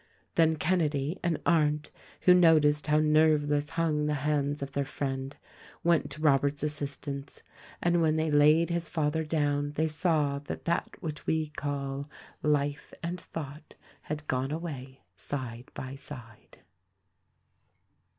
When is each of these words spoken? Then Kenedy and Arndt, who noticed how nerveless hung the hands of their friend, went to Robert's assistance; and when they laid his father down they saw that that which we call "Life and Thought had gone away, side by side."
Then 0.33 0.55
Kenedy 0.55 1.19
and 1.21 1.39
Arndt, 1.45 1.91
who 2.21 2.33
noticed 2.33 2.87
how 2.87 2.97
nerveless 2.97 3.69
hung 3.69 4.07
the 4.07 4.15
hands 4.15 4.63
of 4.63 4.71
their 4.71 4.83
friend, 4.83 5.37
went 5.83 6.09
to 6.09 6.21
Robert's 6.23 6.63
assistance; 6.63 7.43
and 7.83 8.01
when 8.01 8.15
they 8.15 8.31
laid 8.31 8.71
his 8.71 8.89
father 8.89 9.23
down 9.23 9.73
they 9.73 9.87
saw 9.87 10.39
that 10.39 10.65
that 10.65 10.95
which 11.03 11.27
we 11.27 11.49
call 11.49 12.09
"Life 12.41 12.95
and 13.03 13.21
Thought 13.21 13.75
had 14.01 14.25
gone 14.25 14.49
away, 14.49 15.01
side 15.15 15.69
by 15.75 15.93
side." 15.93 16.61